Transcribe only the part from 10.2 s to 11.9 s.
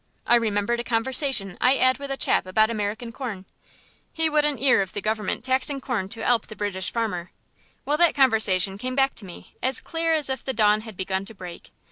if the dawn had begun to break.